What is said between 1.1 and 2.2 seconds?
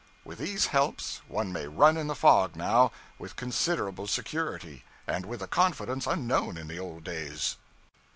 one may run in the